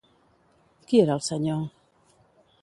[0.87, 1.63] Qui era el senyor?